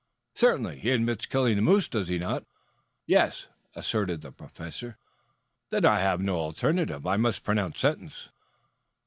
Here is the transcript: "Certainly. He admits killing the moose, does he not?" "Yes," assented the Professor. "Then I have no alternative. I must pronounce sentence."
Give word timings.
"Certainly. 0.33 0.79
He 0.79 0.89
admits 0.89 1.27
killing 1.27 1.57
the 1.57 1.61
moose, 1.61 1.87
does 1.87 2.07
he 2.07 2.17
not?" 2.17 2.43
"Yes," 3.05 3.49
assented 3.75 4.21
the 4.21 4.31
Professor. 4.31 4.97
"Then 5.69 5.85
I 5.85 5.99
have 5.99 6.19
no 6.19 6.37
alternative. 6.39 7.05
I 7.05 7.17
must 7.17 7.43
pronounce 7.43 7.77
sentence." 7.81 8.29